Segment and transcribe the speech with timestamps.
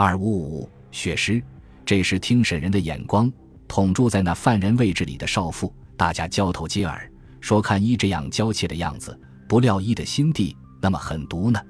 [0.00, 1.42] 二五五血尸。
[1.84, 3.28] 这时听审人的眼光
[3.66, 11.60] 统住在那犯人位置里的少妇，大家交头接耳，说看一这样娇怯的样子，不料一的心地那么狠毒呢。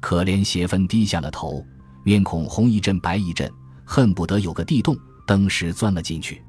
[0.00, 1.66] 可怜邪芬低下了头，
[2.04, 3.52] 面孔红一阵白一阵，
[3.84, 4.96] 恨不得有个地洞，
[5.26, 6.40] 登时钻了进去。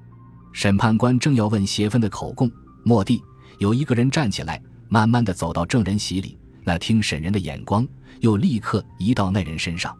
[0.53, 2.51] 审判官正要问邪芬的口供，
[2.83, 3.19] 蓦地
[3.57, 7.87] 有一个人站起来，慢慢的走到证人席里，那听审人的眼光
[8.19, 9.91] 又立刻移到那人身上。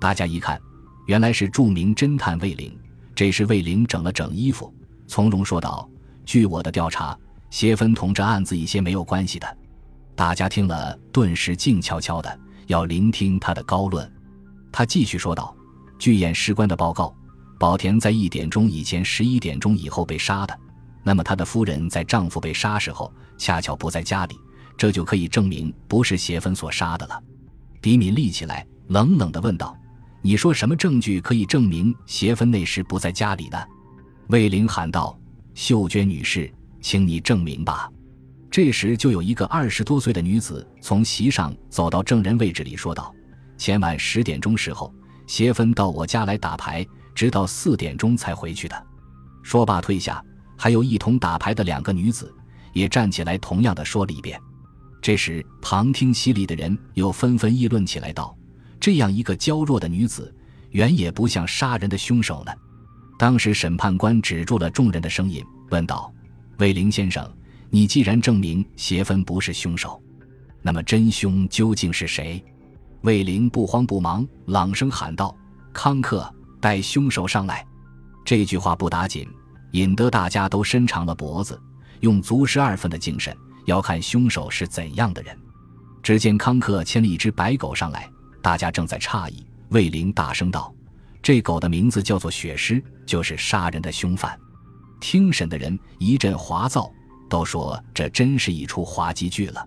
[0.00, 0.60] 大家一看，
[1.06, 2.76] 原来是著名侦探魏玲。
[3.14, 4.72] 这时魏玲整了整衣服，
[5.06, 5.88] 从容说道
[6.24, 7.18] ：“据我的调查，
[7.50, 9.58] 邪芬同这案子一些没有关系的。”
[10.14, 12.40] 大家听了，顿时静悄悄的。
[12.66, 14.12] 要聆听他的高论，
[14.70, 15.56] 他继续说道
[15.98, 17.16] ：“据验尸官的报告，
[17.58, 20.54] 宝田在一点钟以前、十一点钟以后被杀的。
[21.02, 24.36] 那么他的夫人在丈夫被杀时候恰巧不在家里，
[24.76, 27.20] 这就可以证明不是邪芬所杀的了。”
[27.80, 29.74] 迪敏立起来，冷冷地问道
[30.28, 33.56] ：“你说什么证据可以证明邪芬那时不在家里呢？”
[34.28, 35.18] 魏玲喊道
[35.56, 36.52] ：“秀娟女士，
[36.82, 37.90] 请你证明吧。”
[38.52, 43.10] 这时，就有一个二十多岁的女子从席上走到证人位置里，说道
[43.56, 44.92] ：“前晚十点钟时候，
[45.26, 48.86] 邪芬到我家来打牌，直到四点钟才回去的。”
[49.42, 50.22] 说罢退下，
[50.58, 52.30] 还有一同打牌的两个女子
[52.74, 54.38] 也站起来，同样的说了一遍。
[55.00, 58.36] 这时，旁听席里的人又纷纷议论起来，道
[58.88, 60.34] ：“这样一个娇弱的女子，
[60.70, 62.52] 原也不像杀人的凶手呢。”
[63.18, 66.10] 当时，审判官止住了众人的声音，问道
[66.56, 67.30] ：“魏林先生。”
[67.68, 70.02] 你既然证明邪芬不是凶手，
[70.62, 72.42] 那么真凶究竟是谁？
[73.02, 75.36] 魏灵不慌不忙，朗声喊道
[75.70, 76.26] ：“康克，
[76.58, 77.62] 带凶手上来！”
[78.24, 79.28] 这句话不打紧，
[79.72, 81.60] 引得大家都伸长了脖子，
[82.00, 83.36] 用足十二分的精神，
[83.66, 85.38] 要看凶手是怎样的人。
[86.02, 88.10] 只见康克牵了一只白狗上来，
[88.42, 90.74] 大家正在诧异，魏灵大声道
[91.22, 94.38] ：“这狗的名字叫做血狮，就是杀人的凶犯。”
[95.00, 96.90] 听审的人一阵哗噪。
[97.28, 99.62] 都说这真是一出滑稽剧了。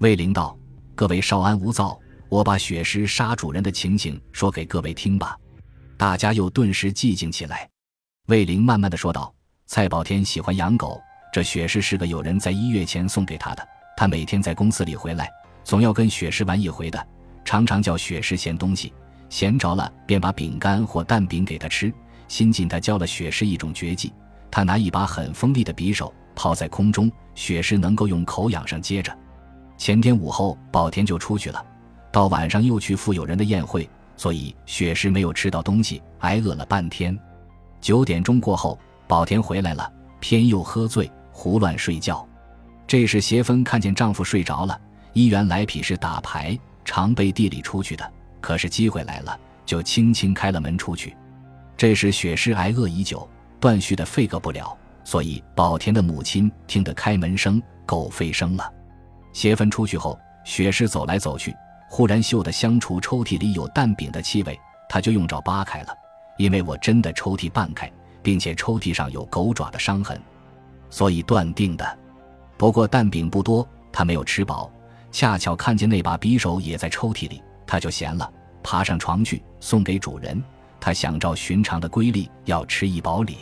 [0.00, 0.54] 魏灵道
[0.94, 1.98] ：“各位稍安勿躁，
[2.28, 5.34] 我把血尸杀主人的情形说给各位听吧。”
[5.96, 7.66] 大家又顿时寂静起来。
[8.28, 9.34] 魏灵慢慢的说道
[9.64, 11.00] ：“蔡宝天喜欢养狗，
[11.32, 13.66] 这血尸是个有人在一月前送给他的。
[13.96, 15.30] 他每天在公司里回来，
[15.64, 17.08] 总要跟血尸玩一回的，
[17.44, 18.92] 常常叫血尸嫌东西，
[19.28, 21.92] 闲着了便把饼干或蛋饼给他吃。
[22.28, 24.12] 新近他教了血尸一种绝技，
[24.50, 29.14] 他拿一把很锋利的匕首。”抛在空中，血尸能够用口仰上接着。
[29.76, 31.62] 前天午后，宝田就出去了，
[32.10, 33.86] 到晚上又去富有人的宴会，
[34.16, 37.18] 所以血尸没有吃到东西，挨饿了半天。
[37.80, 42.26] 九点钟过后，宝田回来了，偏又喝醉，胡乱睡觉。
[42.86, 44.80] 这时邪芬看见丈夫睡着了，
[45.12, 51.16] 一原来匹是打牌，常背地里出去的，可是机会来了，就轻轻开了门出去。
[51.76, 54.76] 这时雪尸挨饿已久，断续的废个不了。
[55.02, 58.72] 所以，宝田的母亲听得开门声、狗吠声了。
[59.32, 61.56] 邪分出去后，雪狮走来走去，
[61.88, 65.94] 忽然嗅得香橱抽屉里有蛋饼的气味，他就用爪扒开了。
[66.36, 67.90] 因为我真的抽屉半开，
[68.22, 70.20] 并且抽屉上有狗爪的伤痕，
[70.90, 71.98] 所以断定的。
[72.58, 74.70] 不过蛋饼不多，他没有吃饱，
[75.12, 78.32] 恰巧看见那把匕首也在抽屉里，他就闲了，
[78.62, 80.42] 爬上床去送给主人。
[80.78, 83.36] 他想照寻常的规律，要吃一饱咧。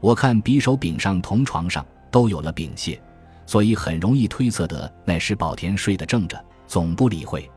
[0.00, 3.00] 我看匕首柄上同床上都有了柄屑，
[3.46, 7.50] 所以很容易推测得那时宝田睡得正着，总不理会。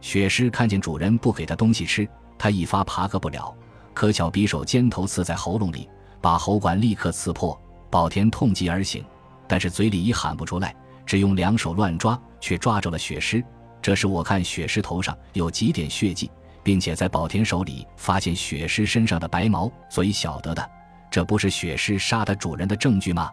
[0.00, 2.06] 血尸看见主人不给他东西吃，
[2.38, 3.52] 他一发爬个不了，
[3.92, 5.88] 可巧匕首尖头刺在喉咙里，
[6.20, 7.58] 把喉管立刻刺破。
[7.90, 9.04] 宝田痛极而醒，
[9.48, 10.74] 但是嘴里已喊不出来，
[11.06, 13.42] 只用两手乱抓，却抓住了血尸。
[13.80, 16.30] 这时我看血尸头上有几点血迹，
[16.62, 20.70] 并且在宝田手里发现血尸身上的白毛，所以晓得的。
[21.10, 23.30] 这不是血尸杀他主人的证据吗？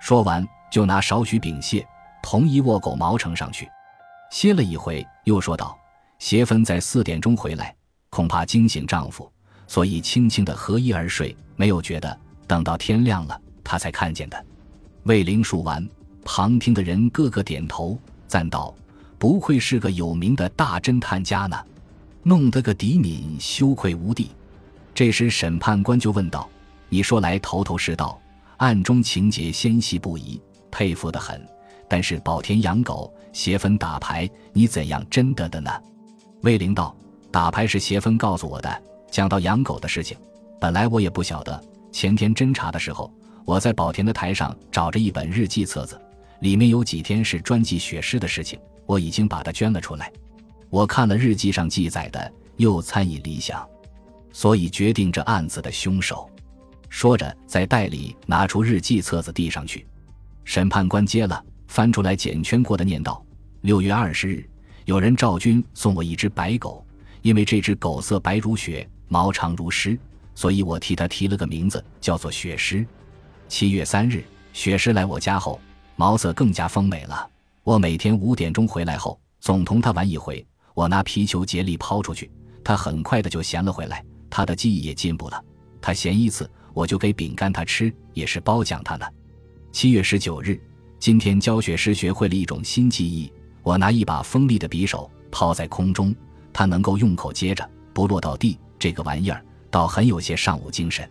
[0.00, 1.86] 说完，就拿少许饼屑，
[2.24, 3.68] 同一窝狗毛盛上去，
[4.32, 5.78] 歇了一回，又说道
[6.18, 7.72] ：“邪芬在四点钟回来，
[8.08, 9.30] 恐怕惊醒丈夫，
[9.68, 12.18] 所以轻轻的合衣而睡，没有觉得。
[12.48, 14.44] 等到天亮了，他才看见的。”
[15.04, 15.88] 魏灵数完，
[16.24, 17.96] 旁听的人个个点头，
[18.30, 18.72] 赞道
[19.18, 21.58] ：“不愧是个有名的大侦探家呢，
[22.22, 24.30] 弄得个狄敏羞愧无地。”
[24.94, 26.48] 这时，审判官就问道。
[26.88, 28.20] 你说来头头是道，
[28.58, 30.40] 案中情节纤细不移，
[30.70, 31.44] 佩服的很。
[31.88, 35.70] 但是宝田养狗，邪芬打牌，你怎样真得的呢？
[36.42, 36.94] 魏灵道：
[37.32, 38.82] 打牌是邪芬告诉我的。
[39.10, 40.16] 讲到养狗的事情，
[40.60, 41.60] 本来我也不晓得。
[41.90, 43.12] 前天侦查的时候，
[43.44, 46.00] 我在宝田的台上找着一本日记册子，
[46.40, 50.10] 里面有几天是专记血尸的事情，我已经把它捐了出来。
[50.68, 53.66] 我看了日记上记载的，又参以理想。
[54.32, 56.30] 所以决定这案子的凶手。
[56.88, 59.86] 说着，在袋里拿出日记册子递上去。
[60.44, 63.24] 审判官接了，翻出来剪圈过的，念道
[63.62, 64.48] ：“六月二十日，
[64.84, 66.84] 有人赵军送我一只白狗，
[67.22, 69.98] 因为这只狗色白如雪，毛长如狮，
[70.34, 72.86] 所以我替它提了个名字，叫做雪狮。
[73.48, 75.60] 七月三日，雪狮来我家后，
[76.00, 77.28] 毛色更加丰美了。
[77.62, 80.42] 我每天五点钟回来后，总同他玩一回。
[80.72, 82.30] 我拿皮球竭力抛出去，
[82.64, 84.02] 他很快的就衔了回来。
[84.30, 85.44] 他的记忆也进步了，
[85.78, 89.04] 他衔一次。”我就给饼干他吃，也是褒奖他呢。
[89.72, 90.58] 七月十九日，
[90.98, 93.30] 今天教学师学会了一种新技艺。
[93.62, 96.14] 我拿一把锋利的匕首抛在空中，
[96.50, 98.56] 他能够用口接着，不落到地。
[98.78, 101.06] 这个玩意儿倒很有些尚武精神。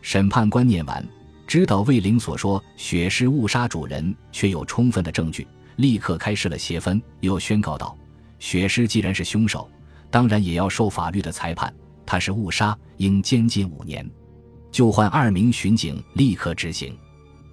[0.00, 1.06] 审判官念完，
[1.52, 5.46] 知道魏灵所说雪狮误杀主人，却有充分的证据，
[5.76, 7.94] 立刻开始了协分，又宣告道：
[8.38, 9.70] 雪狮既然是凶手，
[10.10, 11.70] 当然也要受法律的裁判。
[12.06, 14.10] 他是误杀，应监禁五年。
[14.70, 16.96] 就换二名巡警立刻执行。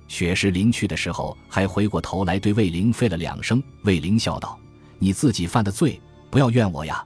[0.07, 3.61] 雪狮临去的时候，还回过头来对魏灵废了两声。
[3.83, 4.57] 魏灵笑道
[4.97, 7.05] ：“你自己犯的罪，不要怨我呀。”